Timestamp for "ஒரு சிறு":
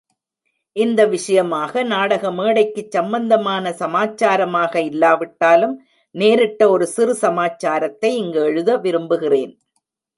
6.69-7.15